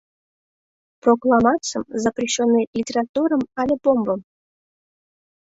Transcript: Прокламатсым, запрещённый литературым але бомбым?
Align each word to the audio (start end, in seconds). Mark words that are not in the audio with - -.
Прокламатсым, 1.03 1.83
запрещённый 2.05 2.65
литературым 2.79 3.41
але 3.65 3.75
бомбым? 3.83 4.19